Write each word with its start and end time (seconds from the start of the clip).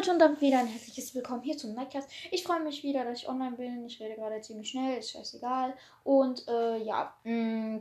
Leute 0.00 0.12
und 0.12 0.18
damit 0.18 0.40
wieder 0.40 0.60
ein 0.60 0.66
herzliches 0.66 1.14
Willkommen 1.14 1.42
hier 1.42 1.58
zum 1.58 1.74
Nightcast. 1.74 2.08
Ich 2.30 2.42
freue 2.42 2.64
mich 2.64 2.82
wieder, 2.82 3.04
dass 3.04 3.18
ich 3.18 3.28
online 3.28 3.56
bin. 3.56 3.84
Ich 3.84 4.00
rede 4.00 4.14
gerade 4.14 4.40
ziemlich 4.40 4.70
schnell, 4.70 4.98
ist 4.98 5.10
scheißegal. 5.10 5.74
Und 6.04 6.48
äh, 6.48 6.78
ja, 6.82 7.14
mh, 7.22 7.80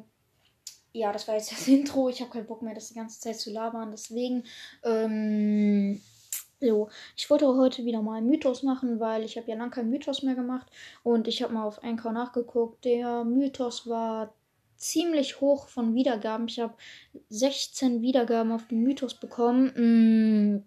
ja, 0.92 1.14
das 1.14 1.30
war 1.30 1.36
jetzt 1.36 1.54
das 1.54 1.66
Intro. 1.70 2.10
Ich 2.10 2.20
habe 2.20 2.30
keinen 2.30 2.46
Bock 2.46 2.62
mehr, 2.62 2.74
das 2.74 2.90
die 2.90 2.96
ganze 2.96 3.22
Zeit 3.22 3.40
zu 3.40 3.52
labern. 3.52 3.92
Deswegen, 3.92 4.44
ähm, 4.84 6.02
so, 6.60 6.90
ich 7.16 7.30
wollte 7.30 7.48
heute 7.56 7.86
wieder 7.86 8.02
mal 8.02 8.22
Mythos 8.22 8.64
machen, 8.64 9.00
weil 9.00 9.24
ich 9.24 9.38
habe 9.38 9.50
ja 9.50 9.56
lange 9.56 9.72
keinen 9.72 9.90
Mythos 9.90 10.22
mehr 10.22 10.36
gemacht. 10.36 10.68
Und 11.04 11.26
ich 11.26 11.42
habe 11.42 11.54
mal 11.54 11.64
auf 11.64 11.82
Anchor 11.86 12.12
nachgeguckt. 12.12 12.84
Der 12.84 13.24
Mythos 13.24 13.88
war 13.88 14.34
ziemlich 14.76 15.40
hoch 15.40 15.70
von 15.70 15.96
Wiedergaben. 15.96 16.50
Ich 16.50 16.60
habe 16.60 16.74
16 17.30 18.02
Wiedergaben 18.02 18.52
auf 18.52 18.68
den 18.68 18.84
Mythos 18.84 19.14
bekommen. 19.14 19.72
Mh, 20.58 20.64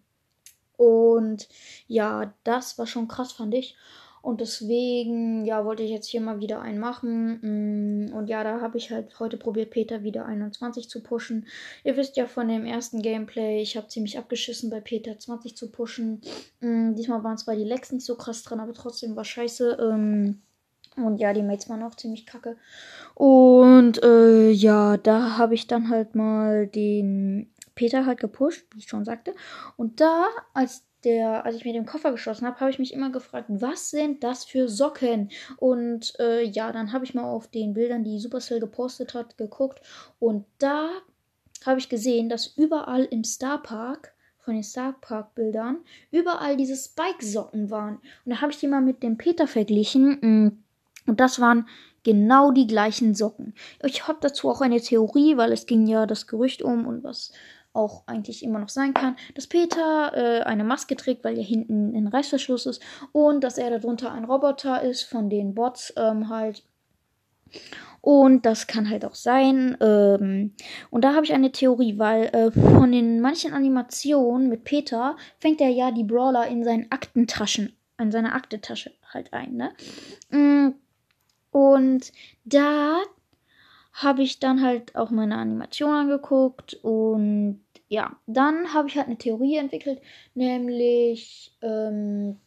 und 0.82 1.48
ja, 1.86 2.34
das 2.44 2.78
war 2.78 2.86
schon 2.86 3.08
krass, 3.08 3.32
fand 3.32 3.54
ich. 3.54 3.76
Und 4.22 4.40
deswegen, 4.40 5.44
ja, 5.44 5.64
wollte 5.64 5.82
ich 5.82 5.90
jetzt 5.90 6.07
hier 6.07 6.20
mal 6.20 6.38
wieder 6.38 6.61
einen 6.61 6.79
machen. 6.79 8.07
Mm, 8.08 8.12
und 8.14 8.29
ja, 8.29 8.44
da 8.44 8.61
habe 8.61 8.79
ich 8.79 8.93
halt 8.93 9.18
heute 9.18 9.36
probiert, 9.36 9.71
Peter 9.71 10.04
wieder 10.04 10.26
21 10.26 10.88
zu 10.88 11.02
pushen. 11.02 11.46
Ihr 11.82 11.96
wisst 11.96 12.16
ja 12.16 12.26
von 12.26 12.46
dem 12.46 12.64
ersten 12.64 13.02
Gameplay, 13.02 13.60
ich 13.60 13.76
habe 13.76 13.88
ziemlich 13.88 14.18
abgeschissen 14.18 14.71
bei 14.71 14.80
Peter 14.80 15.18
20 15.18 15.57
zu 15.57 15.72
pushen. 15.72 16.21
Mm, 16.60 16.94
diesmal 16.94 17.24
waren 17.24 17.36
zwar 17.36 17.57
die 17.57 17.64
Lecks 17.64 17.90
nicht 17.90 18.07
so 18.07 18.14
krass 18.14 18.44
dran, 18.44 18.60
aber 18.60 18.74
trotzdem 18.74 19.16
war 19.16 19.24
scheiße. 19.24 19.79
Ähm, 19.80 20.40
und 20.96 21.18
ja, 21.18 21.32
die 21.32 21.43
Mates 21.43 21.68
waren 21.68 21.82
auch 21.82 21.96
ziemlich 21.96 22.26
kacke. 22.26 22.57
Und 23.14 24.02
äh, 24.04 24.50
ja, 24.50 24.99
da 24.99 25.36
habe 25.38 25.54
ich 25.54 25.66
dann 25.66 25.88
halt 25.88 26.14
mal 26.14 26.66
den 26.66 27.51
Peter 27.75 28.07
halt 28.07 28.21
gepusht, 28.21 28.67
wie 28.72 28.79
ich 28.79 28.89
schon 28.89 29.04
sagte. 29.04 29.35
Und 29.76 30.00
da, 30.00 30.26
als 30.54 30.85
der, 31.04 31.44
als 31.44 31.57
ich 31.57 31.64
mir 31.64 31.72
den 31.72 31.86
Koffer 31.86 32.12
geschlossen 32.12 32.47
habe, 32.47 32.61
habe 32.61 32.70
ich 32.70 32.78
mich 32.78 32.92
immer 32.92 33.11
gefragt, 33.11 33.47
was 33.48 33.91
sind 33.91 34.22
das 34.22 34.44
für 34.44 34.69
Socken? 34.69 35.30
Und 35.56 36.19
äh, 36.20 36.42
ja, 36.42 36.72
dann 36.72 36.92
habe 36.92 37.05
ich 37.05 37.14
mal 37.14 37.24
auf 37.24 37.48
den 37.48 37.74
Bildern, 37.74 38.05
die 38.05 38.19
Supercell 38.19 38.61
gepostet 38.61 39.14
hat, 39.14 39.36
geguckt. 39.36 39.80
Und 40.19 40.46
da 40.58 40.91
habe 41.66 41.78
ich 41.78 41.88
gesehen, 41.88 42.28
dass 42.28 42.46
überall 42.56 43.05
im 43.05 43.24
Starpark 43.24 44.14
von 44.39 44.55
den 44.55 44.64
Starpark-Bildern 44.64 45.78
überall 46.11 46.56
diese 46.56 46.77
Spike-Socken 46.77 47.70
waren. 47.70 47.96
Und 48.24 48.33
da 48.33 48.41
habe 48.41 48.52
ich 48.52 48.58
die 48.58 48.66
mal 48.66 48.80
mit 48.80 49.02
dem 49.02 49.16
Peter 49.16 49.46
verglichen. 49.46 50.18
Mm, 50.20 50.64
und 51.06 51.20
das 51.20 51.41
waren 51.41 51.68
genau 52.02 52.50
die 52.50 52.66
gleichen 52.66 53.14
Socken. 53.14 53.55
Ich 53.84 54.08
habe 54.08 54.18
dazu 54.20 54.50
auch 54.50 54.61
eine 54.61 54.80
Theorie, 54.80 55.36
weil 55.36 55.52
es 55.52 55.66
ging 55.66 55.86
ja 55.86 56.06
das 56.06 56.27
Gerücht 56.27 56.62
um 56.62 56.86
und 56.86 57.05
was 57.05 57.33
auch 57.72 58.06
eigentlich 58.06 58.42
immer 58.42 58.58
noch 58.58 58.68
sein 58.68 58.94
kann, 58.94 59.16
dass 59.34 59.46
Peter 59.46 60.12
äh, 60.14 60.42
eine 60.42 60.64
Maske 60.64 60.96
trägt, 60.96 61.24
weil 61.24 61.36
ja 61.36 61.42
hinten 61.42 61.94
ein 61.94 62.08
Reißverschluss 62.08 62.66
ist 62.66 62.82
und 63.12 63.42
dass 63.42 63.58
er 63.58 63.70
darunter 63.70 64.12
ein 64.12 64.24
Roboter 64.24 64.82
ist 64.82 65.04
von 65.04 65.30
den 65.30 65.54
Bots 65.54 65.92
ähm, 65.96 66.28
halt. 66.28 66.62
Und 68.00 68.46
das 68.46 68.66
kann 68.66 68.90
halt 68.90 69.04
auch 69.04 69.14
sein. 69.14 69.76
Ähm, 69.80 70.54
und 70.90 71.04
da 71.04 71.14
habe 71.14 71.24
ich 71.24 71.32
eine 71.32 71.52
Theorie, 71.52 71.98
weil 71.98 72.24
äh, 72.26 72.50
von 72.50 72.90
den 72.90 73.20
manchen 73.20 73.52
Animationen 73.52 74.48
mit 74.48 74.64
Peter 74.64 75.16
fängt 75.38 75.60
er 75.60 75.68
ja 75.68 75.92
die 75.92 76.04
Brawler 76.04 76.48
in 76.48 76.64
seinen 76.64 76.90
Aktentaschen, 76.90 77.76
in 78.00 78.10
seiner 78.10 78.34
Aktentasche 78.34 78.92
halt 79.12 79.32
ein, 79.32 79.54
ne? 79.56 79.72
Mm, 80.30 80.74
und 81.52 82.12
da 82.44 82.96
habe 83.92 84.22
ich 84.22 84.40
dann 84.40 84.62
halt 84.62 84.94
auch 84.96 85.10
meine 85.10 85.36
Animation 85.36 85.92
angeguckt 85.92 86.74
und 86.82 87.64
ja, 87.88 88.16
dann 88.26 88.72
habe 88.72 88.88
ich 88.88 88.96
halt 88.96 89.08
eine 89.08 89.18
Theorie 89.18 89.56
entwickelt, 89.56 90.00
nämlich, 90.34 91.54
ähm, 91.60 92.40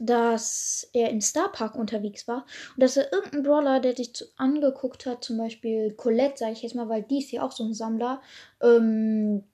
dass 0.00 0.90
er 0.92 1.10
im 1.10 1.20
Starpark 1.20 1.76
unterwegs 1.76 2.26
war 2.26 2.44
und 2.74 2.82
dass 2.82 2.96
er 2.96 3.12
irgendeinen 3.12 3.44
Brawler, 3.44 3.78
der 3.78 3.94
sich 3.94 4.12
zu, 4.14 4.24
angeguckt 4.36 5.06
hat, 5.06 5.22
zum 5.22 5.38
Beispiel 5.38 5.92
Colette, 5.92 6.38
sage 6.38 6.52
ich 6.52 6.62
jetzt 6.62 6.74
mal, 6.74 6.88
weil 6.88 7.04
die 7.04 7.20
ist 7.20 7.30
ja 7.30 7.42
auch 7.42 7.52
so 7.52 7.64
ein 7.64 7.74
Sammler, 7.74 8.20
ähm, 8.60 9.44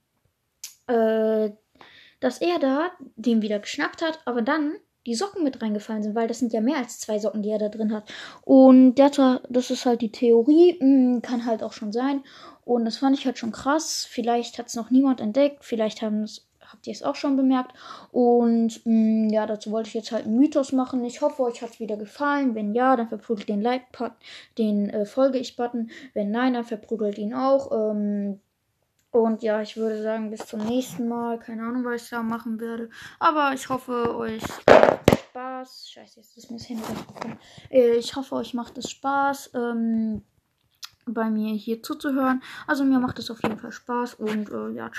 äh, 0.86 1.50
dass 2.20 2.40
er 2.40 2.58
da 2.58 2.90
den 3.16 3.42
wieder 3.42 3.58
geschnappt 3.58 4.00
hat, 4.00 4.20
aber 4.24 4.40
dann 4.40 4.76
die 5.06 5.14
Socken 5.14 5.44
mit 5.44 5.62
reingefallen 5.62 6.02
sind, 6.02 6.14
weil 6.14 6.28
das 6.28 6.38
sind 6.38 6.52
ja 6.52 6.60
mehr 6.60 6.76
als 6.76 7.00
zwei 7.00 7.18
Socken, 7.18 7.42
die 7.42 7.50
er 7.50 7.58
da 7.58 7.68
drin 7.68 7.92
hat. 7.92 8.10
Und 8.42 8.96
das 8.96 9.70
ist 9.70 9.86
halt 9.86 10.02
die 10.02 10.12
Theorie, 10.12 10.76
hm, 10.78 11.22
kann 11.22 11.46
halt 11.46 11.62
auch 11.62 11.72
schon 11.72 11.92
sein. 11.92 12.22
Und 12.64 12.84
das 12.84 12.98
fand 12.98 13.18
ich 13.18 13.26
halt 13.26 13.38
schon 13.38 13.52
krass. 13.52 14.06
Vielleicht 14.08 14.58
hat 14.58 14.66
es 14.66 14.76
noch 14.76 14.90
niemand 14.90 15.20
entdeckt, 15.20 15.64
vielleicht 15.64 16.02
habt 16.02 16.86
ihr 16.86 16.92
es 16.92 17.02
auch 17.02 17.16
schon 17.16 17.36
bemerkt. 17.36 17.72
Und 18.12 18.84
mh, 18.84 18.92
hm, 18.92 19.28
ja, 19.30 19.46
dazu 19.46 19.70
wollte 19.70 19.88
ich 19.88 19.94
jetzt 19.94 20.12
halt 20.12 20.26
einen 20.26 20.38
Mythos 20.38 20.72
machen. 20.72 21.04
Ich 21.04 21.22
hoffe, 21.22 21.42
euch 21.42 21.62
hat 21.62 21.70
es 21.70 21.80
wieder 21.80 21.96
gefallen. 21.96 22.54
Wenn 22.54 22.74
ja, 22.74 22.96
dann 22.96 23.08
verprügelt 23.08 23.48
den 23.48 23.62
Like-Button, 23.62 24.16
den 24.58 24.90
äh, 24.90 25.06
Folge 25.06 25.38
ich-Button. 25.38 25.90
Wenn 26.14 26.30
nein, 26.30 26.54
dann 26.54 26.64
verprügelt 26.64 27.18
ihn 27.18 27.34
auch. 27.34 27.72
Ähm, 27.72 28.40
und 29.10 29.42
ja, 29.42 29.60
ich 29.60 29.76
würde 29.76 30.02
sagen, 30.02 30.30
bis 30.30 30.46
zum 30.46 30.60
nächsten 30.60 31.08
Mal. 31.08 31.38
Keine 31.38 31.62
Ahnung, 31.62 31.84
was 31.84 32.04
ich 32.04 32.10
da 32.10 32.22
machen 32.22 32.60
werde. 32.60 32.90
Aber 33.18 33.52
ich 33.54 33.68
hoffe, 33.68 34.16
euch 34.16 34.42
macht 34.66 35.18
Spaß. 35.18 35.90
Scheiße, 35.90 36.20
jetzt 36.20 36.36
ist 36.36 36.50
mir 36.50 36.58
das 36.58 36.68
Handy 36.68 36.82
gekommen. 36.82 37.38
Äh, 37.70 37.96
ich 37.96 38.14
hoffe, 38.14 38.36
euch 38.36 38.54
macht 38.54 38.78
es 38.78 38.88
Spaß, 38.90 39.50
ähm, 39.54 40.22
bei 41.06 41.28
mir 41.28 41.54
hier 41.54 41.82
zuzuhören. 41.82 42.42
Also 42.68 42.84
mir 42.84 43.00
macht 43.00 43.18
es 43.18 43.30
auf 43.30 43.42
jeden 43.42 43.58
Fall 43.58 43.72
Spaß. 43.72 44.14
Und 44.14 44.48
äh, 44.50 44.70
ja, 44.76 44.90
ciao. 44.92 44.98